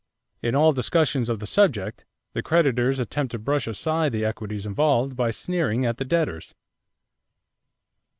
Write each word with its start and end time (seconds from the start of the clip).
In 0.41 0.55
all 0.55 0.73
discussions 0.73 1.29
of 1.29 1.37
the 1.37 1.45
subject 1.45 2.05
the 2.33 2.41
creditors 2.41 2.97
attempt 2.97 3.33
to 3.33 3.37
brush 3.37 3.67
aside 3.67 4.11
the 4.11 4.25
equities 4.25 4.65
involved 4.65 5.15
by 5.15 5.29
sneering 5.29 5.85
at 5.85 5.97
the 5.97 6.05
debtors." 6.05 6.55